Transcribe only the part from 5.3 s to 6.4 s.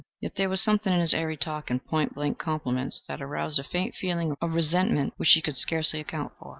could scarcely account